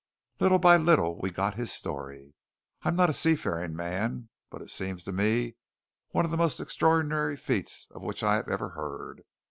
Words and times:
Little 0.39 0.57
by 0.57 0.77
little 0.77 1.19
we 1.21 1.29
got 1.29 1.53
his 1.53 1.71
story. 1.71 2.33
I 2.81 2.87
am 2.87 2.95
not 2.95 3.11
a 3.11 3.13
seafaring 3.13 3.75
man, 3.75 4.29
but 4.49 4.63
it 4.63 4.71
seems 4.71 5.03
to 5.03 5.11
me 5.11 5.57
one 6.09 6.25
of 6.25 6.31
the 6.31 6.37
most 6.37 6.59
extraordinary 6.59 7.37
feats 7.37 7.85
of 7.91 8.01
which 8.01 8.23
I 8.23 8.37
have 8.37 8.47
ever 8.49 8.69
heard. 8.69 9.21